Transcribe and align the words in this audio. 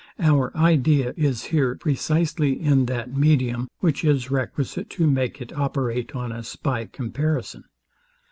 Our 0.19 0.51
idea 0.57 1.13
is 1.15 1.43
here 1.43 1.75
precisely 1.75 2.59
in 2.59 2.87
that 2.87 3.15
medium, 3.15 3.67
which 3.81 4.03
is 4.03 4.31
requisite 4.31 4.89
to 4.97 5.05
make 5.05 5.39
it 5.39 5.53
operate 5.55 6.15
on 6.15 6.31
us 6.31 6.55
by 6.55 6.85
comparison. 6.85 7.65